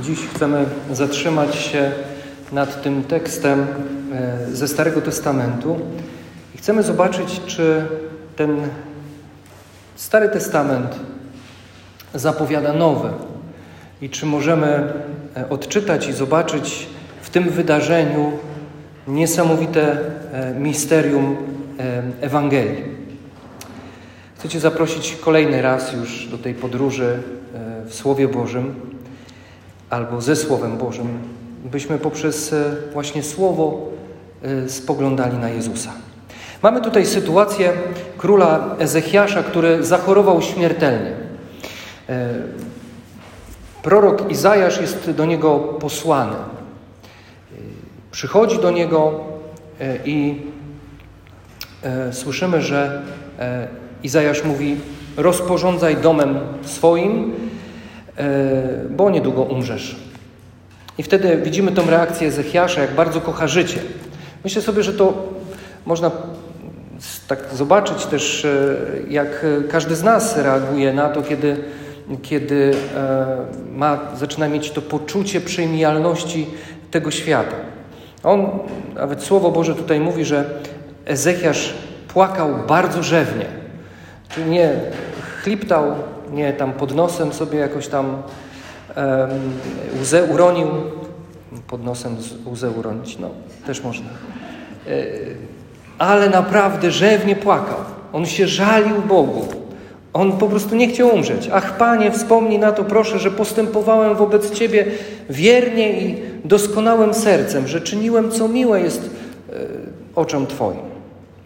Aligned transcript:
Dziś 0.00 0.18
chcemy 0.34 0.64
zatrzymać 0.92 1.54
się 1.56 1.92
nad 2.52 2.82
tym 2.82 3.04
tekstem 3.04 3.66
e, 4.12 4.38
ze 4.52 4.68
Starego 4.68 5.00
Testamentu 5.00 5.80
i 6.54 6.58
chcemy 6.58 6.82
zobaczyć, 6.82 7.40
czy 7.46 7.86
ten 8.36 8.60
Stary 9.94 10.28
Testament 10.28 10.96
zapowiada 12.14 12.72
nowe 12.72 13.12
i 14.02 14.10
czy 14.10 14.26
możemy 14.26 14.92
e, 15.36 15.48
odczytać 15.48 16.08
i 16.08 16.12
zobaczyć 16.12 16.86
w 17.22 17.30
tym 17.30 17.50
wydarzeniu 17.50 18.32
niesamowite 19.08 19.98
e, 20.32 20.54
misterium 20.54 21.36
Ewangelii. 22.20 22.84
Chcę 24.38 24.48
Cię 24.48 24.60
zaprosić 24.60 25.16
kolejny 25.16 25.62
raz 25.62 25.92
już 25.92 26.26
do 26.26 26.38
tej 26.38 26.54
podróży 26.54 27.22
w 27.86 27.94
Słowie 27.94 28.28
Bożym 28.28 28.95
albo 29.90 30.20
ze 30.20 30.36
Słowem 30.36 30.78
Bożym, 30.78 31.18
byśmy 31.64 31.98
poprzez 31.98 32.52
e, 32.52 32.76
właśnie 32.92 33.22
Słowo 33.22 33.80
e, 34.42 34.68
spoglądali 34.68 35.38
na 35.38 35.48
Jezusa. 35.48 35.92
Mamy 36.62 36.80
tutaj 36.80 37.06
sytuację 37.06 37.72
króla 38.18 38.76
Ezechiasza, 38.78 39.42
który 39.42 39.84
zachorował 39.84 40.42
śmiertelnie. 40.42 41.12
E, 42.08 42.34
prorok 43.82 44.30
Izajasz 44.30 44.80
jest 44.80 45.10
do 45.10 45.24
niego 45.24 45.58
posłany. 45.58 46.36
Przychodzi 48.10 48.58
do 48.58 48.70
niego 48.70 49.20
i 50.04 50.42
słyszymy, 52.12 52.62
że 52.62 53.02
Izajasz 54.02 54.44
mówi: 54.44 54.76
Rozporządzaj 55.16 55.96
domem 55.96 56.38
swoim, 56.62 57.32
bo 58.90 59.10
niedługo 59.10 59.42
umrzesz. 59.42 59.96
I 60.98 61.02
wtedy 61.02 61.36
widzimy 61.36 61.72
tą 61.72 61.90
reakcję 61.90 62.28
Ezechiasza, 62.28 62.80
jak 62.80 62.94
bardzo 62.94 63.20
kocha 63.20 63.48
życie. 63.48 63.78
Myślę 64.44 64.62
sobie, 64.62 64.82
że 64.82 64.92
to 64.92 65.32
można 65.86 66.10
tak 67.28 67.38
zobaczyć 67.52 68.06
też, 68.06 68.44
e, 68.44 68.76
jak 69.08 69.46
każdy 69.70 69.96
z 69.96 70.02
nas 70.02 70.36
reaguje 70.36 70.92
na 70.92 71.08
to, 71.08 71.22
kiedy, 71.22 71.56
kiedy 72.22 72.74
e, 72.96 73.36
ma, 73.72 73.98
zaczyna 74.16 74.48
mieć 74.48 74.70
to 74.70 74.82
poczucie 74.82 75.40
przejmialności 75.40 76.46
tego 76.90 77.10
świata. 77.10 77.56
On, 78.22 78.48
nawet 78.94 79.22
Słowo 79.22 79.50
Boże 79.50 79.74
tutaj 79.74 80.00
mówi, 80.00 80.24
że 80.24 80.44
Ezechiasz 81.04 81.74
płakał 82.08 82.54
bardzo 82.68 83.02
rzewnie. 83.02 83.46
Czyli 84.28 84.50
nie 84.50 84.70
chliptał, 85.42 85.94
nie 86.32 86.52
tam 86.52 86.72
pod 86.72 86.94
nosem 86.94 87.32
sobie 87.32 87.58
jakoś 87.58 87.88
tam 87.88 88.06
um, 88.06 89.30
łzę 90.02 90.24
uronił. 90.24 90.66
Pod 91.68 91.84
nosem 91.84 92.16
łzę 92.52 92.70
uronić, 92.70 93.18
no 93.18 93.30
też 93.66 93.82
można. 93.82 94.06
E, 94.86 95.04
ale 95.98 96.30
naprawdę 96.30 96.90
rzewnie 96.90 97.36
płakał. 97.36 97.78
On 98.12 98.26
się 98.26 98.48
żalił 98.48 99.02
Bogu. 99.08 99.46
On 100.12 100.32
po 100.32 100.46
prostu 100.46 100.76
nie 100.76 100.88
chciał 100.88 101.14
umrzeć. 101.14 101.48
Ach, 101.52 101.76
Panie, 101.76 102.10
wspomnij 102.10 102.58
na 102.58 102.72
to, 102.72 102.84
proszę, 102.84 103.18
że 103.18 103.30
postępowałem 103.30 104.16
wobec 104.16 104.50
Ciebie 104.50 104.86
wiernie 105.30 106.00
i 106.00 106.22
doskonałym 106.44 107.14
sercem, 107.14 107.68
że 107.68 107.80
czyniłem, 107.80 108.30
co 108.30 108.48
miłe 108.48 108.80
jest 108.80 109.10
e, 109.50 109.52
oczom 110.14 110.46
Twoim. 110.46 110.96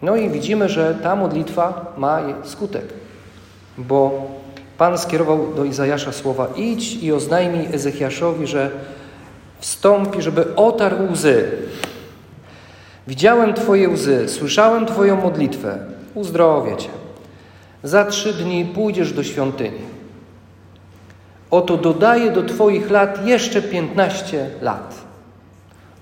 No 0.01 0.15
i 0.15 0.29
widzimy, 0.29 0.69
że 0.69 0.95
ta 1.03 1.15
modlitwa 1.15 1.93
ma 1.97 2.19
skutek, 2.43 2.85
bo 3.77 4.27
Pan 4.81 4.97
skierował 4.97 5.53
do 5.55 5.65
Izajasza 5.65 6.11
słowa: 6.11 6.47
Idź 6.55 7.03
i 7.03 7.11
oznajmij 7.11 7.67
Ezechiaszowi, 7.73 8.47
że 8.47 8.71
wstąpi, 9.59 10.21
żeby 10.21 10.55
otarł 10.55 11.11
łzy. 11.11 11.51
Widziałem 13.07 13.53
Twoje 13.53 13.89
łzy, 13.89 14.29
słyszałem 14.29 14.85
Twoją 14.85 15.21
modlitwę, 15.21 15.77
uzdrowię 16.13 16.77
Cię. 16.77 16.89
Za 17.83 18.05
trzy 18.05 18.33
dni 18.33 18.65
pójdziesz 18.65 19.13
do 19.13 19.23
świątyni. 19.23 19.81
Oto 21.51 21.77
dodaję 21.77 22.31
do 22.31 22.43
Twoich 22.43 22.91
lat 22.91 23.25
jeszcze 23.25 23.61
piętnaście 23.61 24.49
lat. 24.61 24.95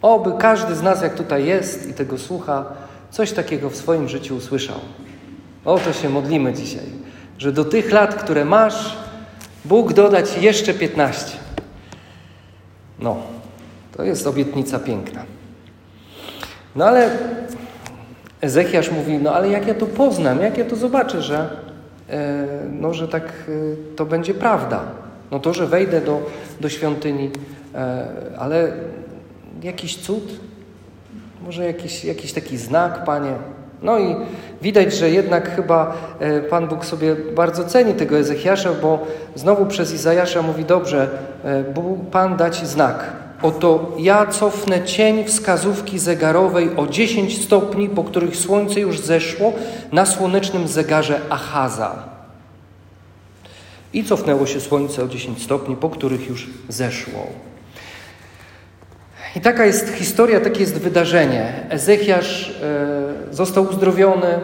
Oby 0.02 0.32
każdy 0.38 0.76
z 0.76 0.82
nas, 0.82 1.02
jak 1.02 1.16
tutaj 1.16 1.46
jest 1.46 1.90
i 1.90 1.94
tego 1.94 2.18
słucha, 2.18 2.66
coś 3.12 3.32
takiego 3.32 3.70
w 3.70 3.76
swoim 3.76 4.10
życiu 4.10 4.36
usłyszał. 4.36 4.80
O 5.66 5.80
to 5.80 5.94
się 5.94 6.10
modlimy 6.10 6.54
dzisiaj 6.54 7.09
że 7.40 7.52
do 7.52 7.66
tych 7.66 7.92
lat, 7.92 8.16
które 8.16 8.46
masz, 8.46 8.98
Bóg 9.66 9.94
doda 9.94 10.24
ci 10.24 10.42
jeszcze 10.42 10.74
15. 10.74 11.38
No, 13.00 13.18
to 13.98 14.04
jest 14.04 14.28
obietnica 14.28 14.80
piękna. 14.80 15.24
No 16.76 16.86
ale 16.86 17.10
Ezechiasz 18.42 18.92
mówi, 18.92 19.18
no 19.18 19.34
ale 19.34 19.50
jak 19.50 19.68
ja 19.68 19.74
to 19.74 19.86
poznam, 19.86 20.42
jak 20.42 20.58
ja 20.58 20.66
to 20.66 20.76
zobaczę, 20.76 21.22
że, 21.22 21.50
e, 22.10 22.46
no, 22.72 22.94
że 22.94 23.08
tak 23.08 23.24
e, 23.24 23.96
to 23.96 24.06
będzie 24.06 24.34
prawda. 24.34 24.84
No 25.32 25.40
to, 25.40 25.54
że 25.54 25.68
wejdę 25.68 26.02
do, 26.02 26.22
do 26.62 26.70
świątyni, 26.70 27.32
e, 27.76 28.08
ale 28.38 28.72
jakiś 29.64 29.98
cud, 29.98 30.40
może 31.46 31.66
jakiś, 31.66 32.06
jakiś 32.06 32.34
taki 32.34 32.58
znak, 32.58 33.04
Panie, 33.04 33.34
no 33.82 34.00
i 34.00 34.16
widać, 34.62 34.94
że 34.94 35.10
jednak 35.10 35.56
chyba 35.56 35.94
e, 36.20 36.42
Pan 36.42 36.68
Bóg 36.68 36.86
sobie 36.86 37.16
bardzo 37.16 37.64
ceni 37.64 37.94
tego 37.94 38.18
Ezechiasza, 38.18 38.70
bo 38.82 39.00
znowu 39.36 39.66
przez 39.66 39.94
Izajasza 39.94 40.42
mówi 40.42 40.66
dobrze, 40.66 41.10
e, 41.44 41.64
Bóg, 41.64 42.00
Pan 42.12 42.38
da 42.38 42.50
Ci 42.50 42.66
znak. 42.68 43.14
Oto 43.42 43.92
ja 44.00 44.26
cofnę 44.26 44.84
cień 44.84 45.24
wskazówki 45.24 46.00
zegarowej 46.00 46.70
o 46.78 46.88
10 46.88 47.44
stopni, 47.44 47.90
po 47.90 48.04
których 48.04 48.36
słońce 48.36 48.80
już 48.80 49.00
zeszło 49.00 49.54
na 49.92 50.06
słonecznym 50.06 50.68
zegarze 50.68 51.22
Achaza. 51.30 51.96
I 53.94 54.04
cofnęło 54.04 54.46
się 54.46 54.60
słońce 54.60 55.04
o 55.04 55.08
10 55.08 55.44
stopni, 55.44 55.76
po 55.76 55.90
których 55.90 56.30
już 56.30 56.50
zeszło. 56.70 57.28
I 59.36 59.42
taka 59.42 59.66
jest 59.66 59.94
historia, 59.94 60.40
takie 60.40 60.60
jest 60.60 60.78
wydarzenie. 60.78 61.54
Ezechiasz 61.70 62.50
e, 62.64 63.34
został 63.36 63.64
uzdrowiony. 63.64 64.40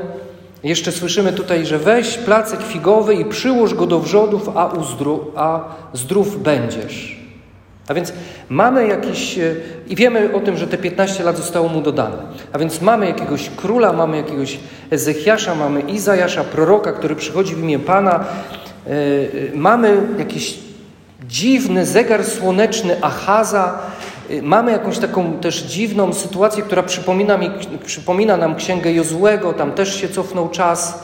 Jeszcze 0.63 0.91
słyszymy 0.91 1.33
tutaj, 1.33 1.65
że 1.65 1.79
weź 1.79 2.17
placek 2.17 2.63
figowy 2.63 3.15
i 3.15 3.25
przyłóż 3.25 3.73
go 3.73 3.85
do 3.85 3.99
wrzodów, 3.99 4.49
a, 4.55 4.67
uzdru, 4.67 5.31
a 5.35 5.75
zdrów 5.93 6.43
będziesz. 6.43 7.19
A 7.87 7.93
więc 7.93 8.13
mamy 8.49 8.87
jakiś, 8.87 9.37
e, 9.37 9.55
i 9.87 9.95
wiemy 9.95 10.33
o 10.33 10.39
tym, 10.39 10.57
że 10.57 10.67
te 10.67 10.77
15 10.77 11.23
lat 11.23 11.37
zostało 11.37 11.69
mu 11.69 11.81
dodane. 11.81 12.17
A 12.53 12.59
więc 12.59 12.81
mamy 12.81 13.05
jakiegoś 13.05 13.49
króla, 13.49 13.93
mamy 13.93 14.17
jakiegoś 14.17 14.59
Ezechiasza, 14.91 15.55
mamy 15.55 15.81
Izajasza, 15.81 16.43
proroka, 16.43 16.91
który 16.91 17.15
przychodzi 17.15 17.55
w 17.55 17.59
imię 17.59 17.79
Pana. 17.79 18.15
E, 18.15 18.91
mamy 19.53 19.97
jakiś 20.19 20.57
dziwny 21.27 21.85
zegar 21.85 22.25
słoneczny 22.25 23.03
Achaza, 23.03 23.79
mamy 24.41 24.71
jakąś 24.71 24.99
taką 24.99 25.33
też 25.33 25.63
dziwną 25.63 26.13
sytuację, 26.13 26.63
która 26.63 26.83
przypomina, 26.83 27.37
mi, 27.37 27.51
przypomina 27.85 28.37
nam 28.37 28.55
księgę 28.55 28.91
Jozłego, 28.91 29.53
tam 29.53 29.71
też 29.71 30.01
się 30.01 30.09
cofnął 30.09 30.49
czas. 30.49 31.03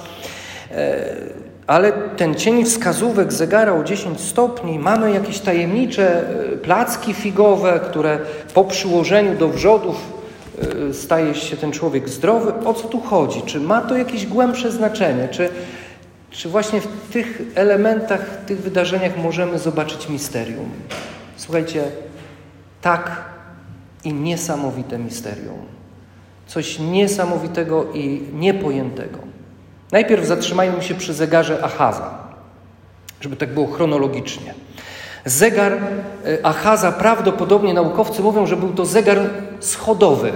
E, 0.71 1.15
ale 1.67 1.91
ten 1.91 2.35
cień 2.35 2.65
wskazówek 2.65 3.33
zegara 3.33 3.73
o 3.73 3.83
10 3.83 4.21
stopni, 4.21 4.79
mamy 4.79 5.11
jakieś 5.11 5.39
tajemnicze 5.39 6.23
e, 6.53 6.57
placki 6.57 7.13
figowe, 7.13 7.79
które 7.89 8.19
po 8.53 8.63
przyłożeniu 8.63 9.37
do 9.37 9.49
wrzodów 9.49 9.95
e, 10.89 10.93
staje 10.93 11.35
się 11.35 11.57
ten 11.57 11.71
człowiek 11.71 12.09
zdrowy. 12.09 12.53
O 12.65 12.73
co 12.73 12.87
tu 12.87 12.99
chodzi? 12.99 13.41
Czy 13.41 13.59
ma 13.59 13.81
to 13.81 13.97
jakieś 13.97 14.25
głębsze 14.25 14.71
znaczenie? 14.71 15.27
Czy, 15.31 15.49
czy 16.31 16.49
właśnie 16.49 16.81
w 16.81 16.87
tych 17.13 17.41
elementach, 17.55 18.25
w 18.43 18.45
tych 18.45 18.61
wydarzeniach 18.61 19.17
możemy 19.17 19.59
zobaczyć 19.59 20.09
misterium? 20.09 20.69
Słuchajcie, 21.35 21.83
tak 22.81 23.21
i 24.03 24.13
niesamowite 24.13 24.97
misterium. 24.97 25.65
Coś 26.47 26.79
niesamowitego 26.79 27.85
i 27.93 28.21
niepojętego. 28.33 29.19
Najpierw 29.91 30.25
zatrzymajmy 30.25 30.83
się 30.83 30.95
przy 30.95 31.13
zegarze 31.13 31.63
Achaza, 31.63 32.17
żeby 33.21 33.35
tak 33.35 33.53
było 33.53 33.67
chronologicznie. 33.67 34.53
Zegar 35.25 35.73
e, 35.73 36.45
Achaza 36.45 36.91
prawdopodobnie 36.91 37.73
naukowcy 37.73 38.21
mówią, 38.21 38.45
że 38.45 38.57
był 38.57 38.69
to 38.73 38.85
zegar 38.85 39.19
schodowy. 39.59 40.31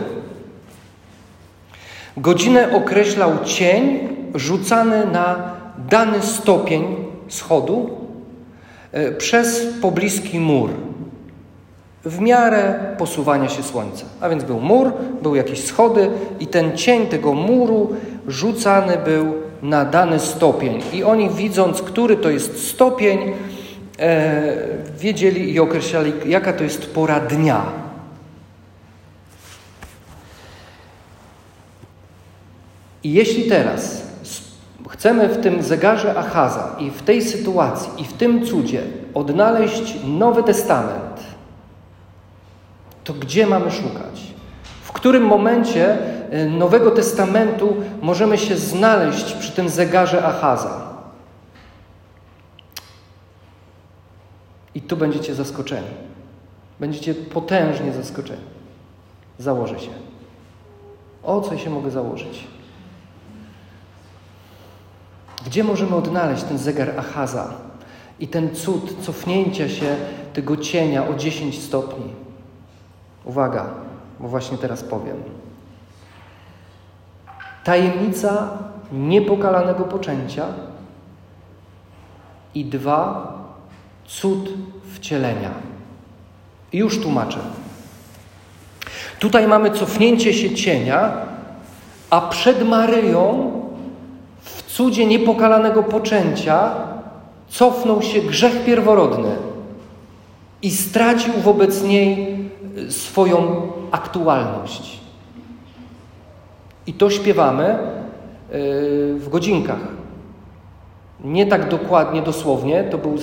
Godzinę 2.18 2.74
określał 2.74 3.32
cień 3.46 4.10
rzucany 4.36 5.06
na 5.06 5.56
dany 5.90 6.22
stopień 6.22 6.96
schodu 7.28 7.90
e, 8.92 9.12
przez 9.12 9.66
pobliski 9.82 10.40
mur 10.40 10.70
w 12.06 12.20
miarę 12.20 12.80
posuwania 12.98 13.50
się 13.50 13.64
słońca. 13.64 14.06
A 14.22 14.30
więc 14.30 14.44
był 14.44 14.60
mur, 14.60 14.92
były 15.22 15.38
jakieś 15.38 15.64
schody 15.64 16.10
i 16.40 16.48
ten 16.48 16.78
cień 16.78 17.08
tego 17.08 17.34
muru 17.34 17.96
rzucany 18.28 18.98
był 19.06 19.34
na 19.62 19.86
dany 19.86 20.20
stopień. 20.20 20.82
I 20.94 21.04
oni 21.04 21.30
widząc, 21.30 21.82
który 21.82 22.18
to 22.18 22.30
jest 22.30 22.68
stopień, 22.68 23.20
e, 24.00 24.44
wiedzieli 25.00 25.54
i 25.54 25.60
określali, 25.60 26.14
jaka 26.26 26.54
to 26.54 26.64
jest 26.64 26.94
pora 26.94 27.20
dnia. 27.20 27.66
I 33.04 33.14
jeśli 33.14 33.44
teraz 33.44 34.02
chcemy 34.90 35.30
w 35.30 35.42
tym 35.42 35.64
zegarze 35.64 36.16
Achaza 36.16 36.76
i 36.80 36.92
w 36.92 37.02
tej 37.02 37.22
sytuacji 37.22 37.90
i 37.98 38.06
w 38.06 38.14
tym 38.14 38.46
cudzie 38.46 38.82
odnaleźć 39.14 39.96
Nowy 40.08 40.44
Testament, 40.44 41.25
to 43.06 43.14
gdzie 43.14 43.48
mamy 43.48 43.72
szukać? 43.72 44.22
W 44.82 44.92
którym 44.92 45.24
momencie 45.24 45.98
e, 46.32 46.46
Nowego 46.46 46.92
Testamentu 46.92 47.76
możemy 48.02 48.38
się 48.38 48.58
znaleźć 48.58 49.34
przy 49.34 49.52
tym 49.52 49.70
zegarze 49.70 50.26
Achaza? 50.26 50.96
I 54.76 54.82
tu 54.82 54.98
będziecie 54.98 55.36
zaskoczeni. 55.36 55.88
Będziecie 56.80 57.16
potężnie 57.16 57.94
zaskoczeni. 57.94 58.42
Założę 59.40 59.80
się. 59.80 59.92
O 61.24 61.42
co 61.42 61.58
się 61.58 61.70
mogę 61.70 61.92
założyć? 61.92 62.48
Gdzie 65.46 65.64
możemy 65.64 65.96
odnaleźć 65.96 66.44
ten 66.44 66.58
zegar 66.58 67.00
Achaza 67.00 67.54
i 68.20 68.28
ten 68.28 68.56
cud 68.56 69.06
cofnięcia 69.06 69.70
się 69.70 69.96
tego 70.34 70.58
cienia 70.58 71.08
o 71.08 71.14
10 71.14 71.64
stopni? 71.64 72.25
Uwaga, 73.26 73.66
bo 74.20 74.28
właśnie 74.28 74.58
teraz 74.58 74.84
powiem. 74.84 75.18
Tajemnica 77.64 78.58
niepokalanego 78.92 79.84
poczęcia 79.84 80.46
i 82.56 82.66
dwa, 82.66 83.34
cud 84.08 84.50
wcielenia. 84.94 85.50
Już 86.74 87.02
tłumaczę. 87.02 87.40
Tutaj 89.20 89.48
mamy 89.48 89.72
cofnięcie 89.72 90.34
się 90.34 90.56
cienia, 90.56 91.12
a 92.10 92.22
przed 92.22 92.68
Maryją 92.70 93.52
w 94.42 94.64
cudzie 94.64 95.06
niepokalanego 95.06 95.84
poczęcia 95.84 96.72
cofnął 97.50 98.02
się 98.02 98.22
grzech 98.22 98.66
pierworodny 98.66 99.36
i 100.62 100.72
stracił 100.72 101.34
wobec 101.34 101.84
niej 101.84 102.35
swoją 102.90 103.62
aktualność. 103.92 105.00
I 106.88 106.94
to 106.94 107.10
śpiewamy 107.10 107.70
y, 107.70 107.78
w 109.20 109.30
godzinkach. 109.30 109.80
Nie 111.24 111.46
tak 111.46 111.70
dokładnie, 111.70 112.22
dosłownie, 112.22 112.84
to 112.84 112.98
był 112.98 113.16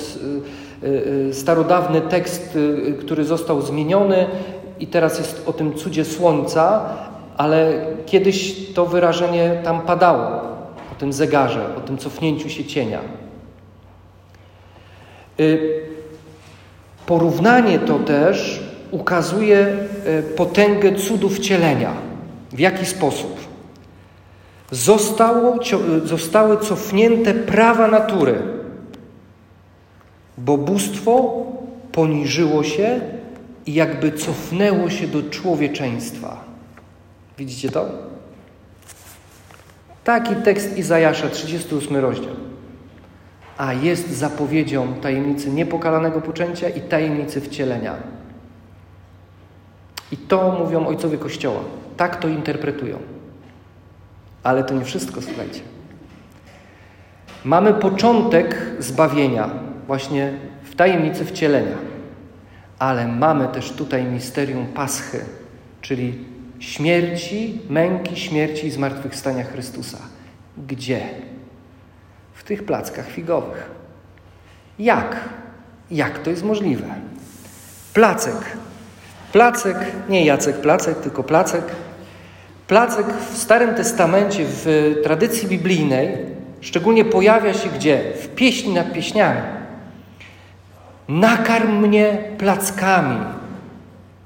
y, 0.82 1.34
starodawny 1.34 2.00
tekst, 2.00 2.58
który 3.00 3.24
został 3.24 3.62
zmieniony 3.62 4.26
i 4.80 4.86
teraz 4.86 5.18
jest 5.18 5.48
o 5.48 5.52
tym 5.52 5.74
cudzie 5.74 6.04
słońca, 6.04 6.84
ale 7.36 7.86
kiedyś 8.06 8.66
to 8.74 8.86
wyrażenie 8.86 9.60
tam 9.64 9.80
padało 9.80 10.52
tym 11.02 11.12
zegarze, 11.12 11.76
o 11.76 11.80
tym 11.80 11.98
cofnięciu 11.98 12.50
się 12.50 12.64
cienia. 12.64 13.00
Porównanie 17.06 17.78
to 17.78 17.98
też 17.98 18.60
ukazuje 18.92 19.66
y, 20.06 20.22
potęgę 20.22 20.94
cudów 20.94 21.36
wcielenia. 21.36 21.92
W 22.52 22.58
jaki 22.58 22.86
sposób? 22.86 23.40
Zostało, 24.70 25.58
y, 26.04 26.06
zostały 26.06 26.56
cofnięte 26.56 27.34
prawa 27.34 27.88
natury, 27.88 28.42
bo 30.38 30.58
bóstwo 30.58 31.42
poniżyło 31.92 32.64
się 32.64 33.00
i 33.66 33.74
jakby 33.74 34.12
cofnęło 34.12 34.90
się 34.90 35.06
do 35.06 35.22
człowieczeństwa. 35.30 36.44
Widzicie 37.38 37.70
to? 37.70 37.88
Taki 40.04 40.36
tekst 40.36 40.78
Izajasza, 40.78 41.28
38 41.28 41.96
rozdział. 41.96 42.34
A 43.58 43.72
jest 43.72 44.10
zapowiedzią 44.10 44.94
tajemnicy 44.94 45.50
niepokalanego 45.50 46.20
poczęcia 46.20 46.68
i 46.68 46.80
tajemnicy 46.80 47.40
wcielenia. 47.40 47.96
I 50.12 50.16
to 50.16 50.52
mówią 50.58 50.86
ojcowie 50.86 51.18
Kościoła. 51.18 51.60
Tak 51.96 52.16
to 52.16 52.28
interpretują. 52.28 52.98
Ale 54.42 54.64
to 54.64 54.74
nie 54.74 54.84
wszystko, 54.84 55.22
słuchajcie. 55.22 55.60
Mamy 57.44 57.74
początek 57.74 58.56
zbawienia 58.78 59.50
właśnie 59.86 60.32
w 60.62 60.74
tajemnicy 60.74 61.24
wcielenia. 61.24 61.76
Ale 62.78 63.08
mamy 63.08 63.48
też 63.48 63.72
tutaj 63.72 64.04
misterium 64.04 64.66
Paschy, 64.66 65.24
czyli 65.80 66.24
śmierci, 66.58 67.60
męki, 67.68 68.16
śmierci 68.16 68.66
i 68.66 68.70
zmartwychwstania 68.70 69.44
Chrystusa. 69.44 69.98
Gdzie? 70.66 71.00
W 72.34 72.44
tych 72.44 72.64
plackach 72.64 73.08
figowych. 73.08 73.70
Jak? 74.78 75.16
Jak 75.90 76.18
to 76.18 76.30
jest 76.30 76.44
możliwe? 76.44 76.86
Placek. 77.94 78.56
Placek, 79.32 79.76
nie 80.08 80.24
Jacek 80.24 80.56
Placek, 80.56 80.98
tylko 80.98 81.22
Placek. 81.22 81.64
Placek 82.66 83.06
w 83.06 83.38
Starym 83.38 83.74
Testamencie, 83.74 84.44
w 84.46 84.94
tradycji 85.02 85.48
biblijnej, 85.48 86.16
szczególnie 86.60 87.04
pojawia 87.04 87.54
się 87.54 87.68
gdzie? 87.68 88.12
W 88.22 88.28
pieśni 88.28 88.74
nad 88.74 88.92
pieśniami. 88.92 89.40
Nakarm 91.08 91.86
mnie 91.86 92.18
plackami, 92.38 93.18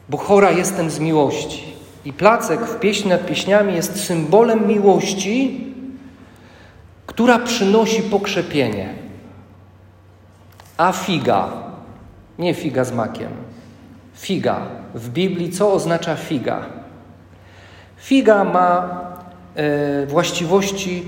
bo 0.08 0.18
chora 0.18 0.50
jestem 0.50 0.90
z 0.90 0.98
miłości. 0.98 1.76
I 2.04 2.12
placek 2.12 2.60
w 2.60 2.78
pieśni 2.78 3.10
nad 3.10 3.26
pieśniami 3.26 3.74
jest 3.74 4.04
symbolem 4.04 4.66
miłości, 4.68 5.66
która 7.06 7.38
przynosi 7.38 8.02
pokrzepienie. 8.02 8.94
A 10.76 10.92
figa, 10.92 11.48
nie 12.38 12.54
figa 12.54 12.84
z 12.84 12.92
makiem, 12.92 13.30
figa. 14.16 14.66
W 14.94 15.08
Biblii 15.08 15.50
co 15.50 15.72
oznacza 15.72 16.16
figa? 16.16 16.66
Figa 17.96 18.44
ma 18.44 19.00
e, 19.54 20.06
właściwości 20.06 21.02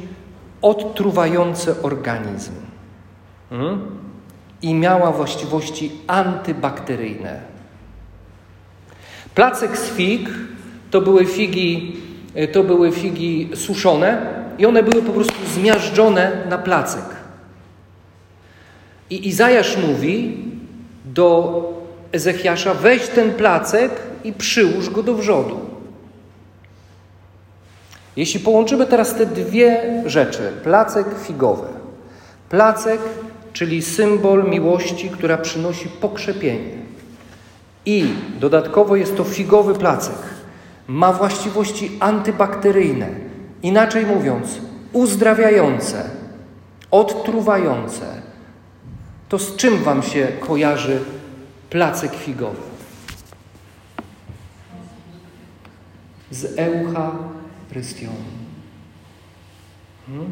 odtruwające 0.63 1.83
organizm 1.83 2.53
hmm? 3.51 3.81
i 4.63 4.75
miała 4.75 5.13
właściwości 5.13 5.93
antybakteryjne. 6.07 7.41
Placek 9.35 9.79
z 9.79 9.91
fig 9.91 10.31
to 10.91 11.01
były 11.01 11.27
figi, 11.27 11.97
e, 12.35 12.49
to 12.49 12.65
były 12.65 12.93
figi 12.93 13.51
suszone 13.55 14.39
i 14.59 14.67
one 14.67 14.83
były 14.83 15.03
po 15.03 15.13
prostu 15.13 15.47
zmiażdżone 15.55 16.47
na 16.49 16.59
placek. 16.59 17.05
I 19.11 19.29
Izajasz 19.29 19.77
mówi 19.77 20.45
do 21.05 21.78
Ezechiasza: 22.13 22.75
weź 22.75 23.09
ten 23.09 23.33
placek 23.35 23.93
i 24.25 24.33
przyłóż 24.33 24.91
go 24.91 25.03
do 25.03 25.15
wrzodu. 25.15 25.61
Jeśli 28.17 28.41
połączymy 28.41 28.87
teraz 28.87 29.15
te 29.15 29.27
dwie 29.27 30.03
rzeczy, 30.07 30.53
placek 30.63 31.07
figowy, 31.23 31.67
placek, 32.49 33.01
czyli 33.53 33.83
symbol 33.83 34.51
miłości, 34.51 35.11
która 35.11 35.39
przynosi 35.39 35.89
pokrzepienie, 35.89 36.79
i 37.87 38.05
dodatkowo 38.41 38.97
jest 38.97 39.17
to 39.17 39.25
figowy 39.25 39.75
placek, 39.75 40.19
ma 40.87 41.13
właściwości 41.13 41.91
antybakteryjne, 42.01 43.09
inaczej 43.63 44.07
mówiąc, 44.07 44.49
uzdrawiające, 44.93 46.05
odtruwające. 46.91 48.05
To 49.29 49.39
z 49.39 49.57
czym 49.57 49.77
Wam 49.77 50.03
się 50.03 50.29
kojarzy 50.41 51.01
placek 51.71 52.15
figowy? 52.15 52.61
Z 56.31 56.59
Eucharystią. 56.59 58.09
Hmm? 60.07 60.31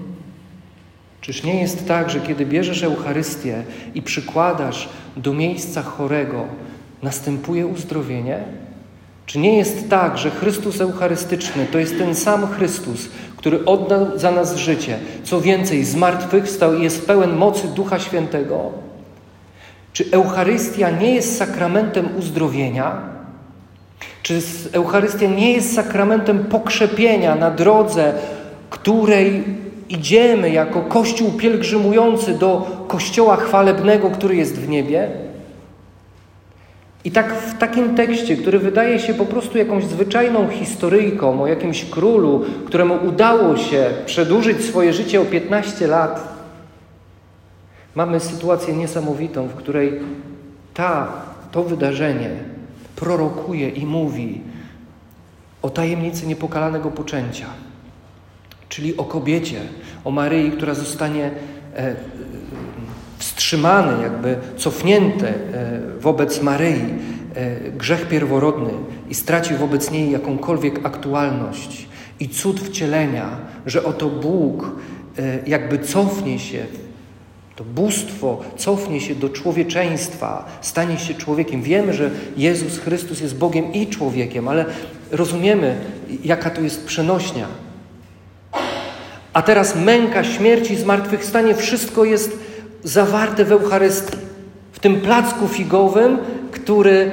Czyż 1.21 1.43
nie 1.43 1.61
jest 1.61 1.89
tak, 1.89 2.11
że 2.11 2.21
kiedy 2.21 2.47
bierzesz 2.47 2.83
Eucharystię 2.83 3.63
i 3.95 4.03
przykładasz 4.03 4.89
do 5.17 5.35
miejsca 5.35 5.83
chorego, 5.83 6.45
następuje 7.03 7.67
uzdrowienie? 7.67 8.45
Czy 9.27 9.39
nie 9.39 9.57
jest 9.57 9.91
tak, 9.91 10.19
że 10.19 10.31
Chrystus 10.31 10.81
Eucharystyczny 10.81 11.67
to 11.73 11.79
jest 11.79 11.99
ten 11.99 12.15
sam 12.15 12.47
Chrystus, 12.47 13.09
który 13.37 13.65
oddał 13.65 14.19
za 14.19 14.31
nas 14.31 14.57
życie, 14.57 14.99
co 15.25 15.41
więcej, 15.41 15.85
zmartwychwstał 15.85 16.75
i 16.75 16.83
jest 16.83 17.07
pełen 17.07 17.37
mocy 17.37 17.69
Ducha 17.69 17.99
Świętego? 17.99 18.86
Czy 19.97 20.05
Eucharystia 20.11 20.91
nie 20.91 21.15
jest 21.15 21.39
sakramentem 21.39 22.09
uzdrowienia? 22.19 22.97
Czy 24.23 24.41
Eucharystia 24.73 25.29
nie 25.29 25.53
jest 25.53 25.75
sakramentem 25.75 26.45
pokrzepienia 26.45 27.35
na 27.35 27.51
drodze, 27.51 28.13
której 28.71 29.45
idziemy 29.89 30.51
jako 30.51 30.81
Kościół 30.81 31.33
pielgrzymujący 31.33 32.35
do 32.35 32.67
Kościoła 32.89 33.37
chwalebnego, 33.37 34.11
który 34.11 34.37
jest 34.37 34.61
w 34.61 34.69
niebie. 34.69 35.09
I 37.05 37.11
tak 37.11 37.35
w 37.35 37.59
takim 37.59 37.95
tekście, 37.95 38.37
który 38.37 38.59
wydaje 38.59 38.99
się 38.99 39.15
po 39.15 39.25
prostu 39.25 39.59
jakąś 39.59 39.85
zwyczajną 39.85 40.49
historyjką 40.49 41.43
o 41.43 41.47
jakimś 41.47 41.85
królu, 41.85 42.45
któremu 42.67 42.95
udało 43.09 43.57
się 43.57 43.91
przedłużyć 44.07 44.65
swoje 44.65 44.93
życie 44.93 45.21
o 45.21 45.25
15 45.25 45.87
lat, 45.87 46.36
mamy 47.97 48.21
sytuację 48.21 48.77
niesamowitą, 48.77 49.49
w 49.49 49.55
której 49.55 50.01
ta, 50.75 51.09
to 51.53 51.65
wydarzenie 51.65 52.31
prorokuje 52.97 53.69
i 53.69 53.87
mówi 53.87 54.41
o 55.63 55.71
tajemnicy 55.71 56.27
niepokalanego 56.27 56.91
poczęcia, 56.91 57.47
czyli 58.69 58.97
o 58.97 59.05
kobiecie, 59.05 59.61
o 60.05 60.11
Maryi, 60.11 60.51
która 60.51 60.75
zostanie 60.75 61.31
e, 61.77 61.97
wstrzymany, 63.19 64.03
jakby 64.03 64.37
cofnięty 64.57 65.29
e, 65.29 65.81
wobec 66.01 66.43
Maryi 66.43 66.95
e, 67.35 67.71
grzech 67.71 68.09
pierworodny 68.09 68.73
i 69.11 69.15
straci 69.15 69.55
wobec 69.55 69.91
niej 69.91 70.11
jakąkolwiek 70.11 70.87
aktualność. 70.87 71.89
I 72.21 72.29
cud 72.29 72.61
wcielenia, 72.61 73.39
że 73.67 73.85
oto 73.85 74.09
Bóg 74.09 74.71
jakby 75.47 75.79
cofnie 75.79 76.39
się 76.39 76.67
to 77.57 77.65
bóstwo 77.65 78.39
cofnie 78.57 79.01
się 79.01 79.15
do 79.15 79.29
człowieczeństwa, 79.29 80.45
stanie 80.61 80.99
się 80.99 81.15
człowiekiem. 81.15 81.63
Wiemy, 81.63 81.95
że 81.95 82.11
Jezus 82.37 82.79
Chrystus 82.79 83.21
jest 83.21 83.39
Bogiem 83.39 83.73
i 83.73 83.87
człowiekiem, 83.87 84.49
ale 84.49 84.65
rozumiemy, 85.11 85.77
jaka 86.25 86.51
to 86.51 86.61
jest 86.61 86.87
przenośnia. 86.87 87.47
A 89.33 89.43
teraz 89.43 89.77
męka, 89.77 90.25
śmierć 90.25 90.71
i 90.71 90.77
zmartwychwstanie, 90.77 91.55
wszystko 91.55 92.05
jest 92.05 92.39
zawarte 92.85 93.45
w 93.45 93.53
Eucharystii. 93.53 94.17
W 94.73 94.79
tym 94.79 95.01
placku 95.01 95.49
figowym, 95.49 96.19
który 96.53 97.11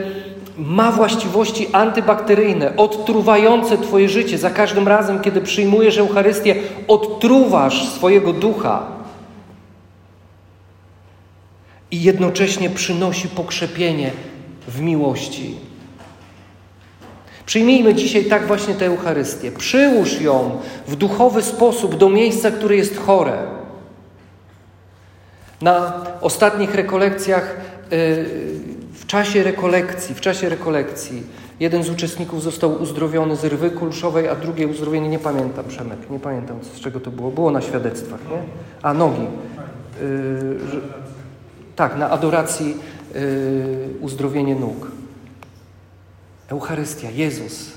ma 0.58 0.92
właściwości 0.92 1.68
antybakteryjne, 1.72 2.76
odtruwające 2.76 3.78
Twoje 3.78 4.10
życie. 4.10 4.38
Za 4.38 4.50
każdym 4.50 4.88
razem, 4.88 5.20
kiedy 5.20 5.42
przyjmujesz 5.42 5.98
Eucharystię, 5.98 6.56
odtruwasz 6.88 7.90
swojego 7.90 8.34
ducha 8.34 9.03
i 11.94 12.04
jednocześnie 12.04 12.70
przynosi 12.70 13.28
pokrzepienie 13.28 14.12
w 14.68 14.82
miłości. 14.82 15.56
Przyjmijmy 17.46 17.96
dzisiaj 17.96 18.26
tak 18.26 18.48
właśnie 18.48 18.74
tę 18.74 18.86
Eucharystię. 18.86 19.52
Przyłóż 19.52 20.22
ją 20.22 20.60
w 20.88 20.96
duchowy 20.96 21.42
sposób 21.42 21.96
do 21.96 22.10
miejsca, 22.10 22.52
które 22.52 22.76
jest 22.76 22.98
chore. 22.98 23.38
Na 25.62 26.06
ostatnich 26.22 26.76
rekolekcjach, 26.76 27.58
y, 27.94 28.26
w 28.94 29.06
czasie 29.08 29.44
rekolekcji, 29.44 30.16
w 30.16 30.22
czasie 30.22 30.50
rekolekcji, 30.50 31.24
jeden 31.60 31.84
z 31.84 31.90
uczestników 31.90 32.44
został 32.44 32.82
uzdrowiony 32.82 33.36
z 33.36 33.46
rwy 33.46 33.72
kulszowej, 33.72 34.28
a 34.28 34.36
drugie 34.36 34.68
uzdrowienie, 34.68 35.10
nie 35.10 35.20
pamiętam, 35.20 35.66
Przemek, 35.66 36.10
nie 36.10 36.20
pamiętam 36.20 36.58
z 36.64 36.80
czego 36.80 37.00
to 37.00 37.12
było. 37.12 37.32
Było 37.32 37.52
na 37.52 37.62
świadectwach, 37.62 38.20
nie? 38.32 38.44
A, 38.82 38.94
nogi. 38.94 39.28
Y, 40.02 41.03
tak, 41.76 41.98
na 41.98 42.10
adoracji 42.10 42.76
yy, 43.14 43.20
uzdrowienie 44.02 44.56
nóg. 44.56 44.92
Eucharystia, 46.48 47.12
Jezus, 47.12 47.72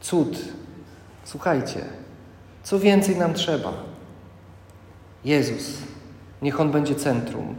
cud. 0.00 0.38
Słuchajcie, 1.24 1.84
co 2.62 2.78
więcej 2.78 3.16
nam 3.16 3.34
trzeba? 3.34 3.72
Jezus, 5.24 5.78
niech 6.42 6.60
On 6.60 6.70
będzie 6.70 6.94
centrum. 6.94 7.54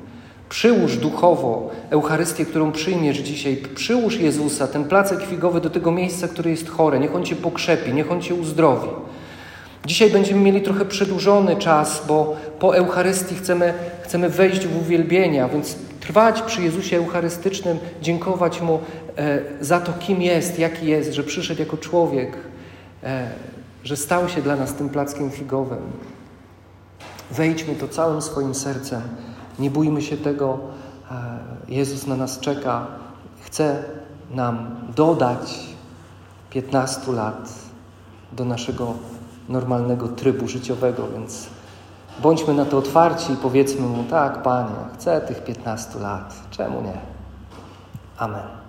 Przyłóż 0.49 0.97
duchowo 0.97 1.71
Eucharystię, 1.89 2.45
którą 2.45 2.71
przyjmiesz 2.71 3.17
dzisiaj. 3.17 3.57
Przyłóż 3.75 4.15
Jezusa, 4.15 4.67
ten 4.67 4.83
placek 4.85 5.21
figowy 5.21 5.61
do 5.61 5.69
tego 5.69 5.91
miejsca, 5.91 6.27
które 6.27 6.51
jest 6.51 6.69
chore. 6.69 6.99
Niech 6.99 7.15
On 7.15 7.25
Cię 7.25 7.35
pokrzepi, 7.35 7.93
niech 7.93 8.11
On 8.11 8.21
Cię 8.21 8.35
uzdrowi. 8.35 8.89
Dzisiaj 9.85 10.09
będziemy 10.09 10.41
mieli 10.41 10.61
trochę 10.61 10.85
przedłużony 10.85 11.55
czas, 11.55 12.03
bo 12.07 12.35
po 12.59 12.77
Eucharystii 12.77 13.35
chcemy, 13.35 13.73
chcemy 14.01 14.29
wejść 14.29 14.67
w 14.67 14.77
uwielbienia, 14.81 15.47
więc 15.49 15.75
trwać 15.99 16.41
przy 16.41 16.61
Jezusie 16.61 16.97
Eucharystycznym, 16.97 17.77
dziękować 18.01 18.61
Mu 18.61 18.79
e, 19.17 19.39
za 19.61 19.79
to, 19.79 19.93
kim 19.93 20.21
jest, 20.21 20.59
jaki 20.59 20.87
jest, 20.87 21.13
że 21.13 21.23
przyszedł 21.23 21.59
jako 21.59 21.77
człowiek, 21.77 22.37
e, 23.03 23.29
że 23.83 23.97
stał 23.97 24.29
się 24.29 24.41
dla 24.41 24.55
nas 24.55 24.73
tym 24.73 24.89
plackiem 24.89 25.31
figowym. 25.31 25.81
Wejdźmy 27.31 27.75
to 27.75 27.87
całym 27.87 28.21
swoim 28.21 28.55
sercem. 28.55 29.01
Nie 29.59 29.71
bójmy 29.71 30.01
się 30.01 30.17
tego. 30.17 30.59
E, 31.11 31.39
Jezus 31.67 32.07
na 32.07 32.15
nas 32.15 32.39
czeka. 32.39 32.87
Chce 33.41 33.83
nam 34.31 34.75
dodać 34.95 35.59
15 36.49 37.11
lat 37.11 37.49
do 38.31 38.45
naszego 38.45 38.93
normalnego 39.49 40.07
trybu 40.07 40.47
życiowego, 40.47 41.07
więc 41.13 41.47
bądźmy 42.21 42.53
na 42.53 42.65
to 42.65 42.77
otwarci 42.77 43.33
i 43.33 43.37
powiedzmy 43.37 43.87
Mu, 43.87 44.03
tak, 44.03 44.41
Panie, 44.41 44.75
chcę 44.93 45.21
tych 45.21 45.43
15 45.43 45.99
lat, 45.99 46.35
czemu 46.51 46.81
nie? 46.81 46.97
Amen. 48.17 48.62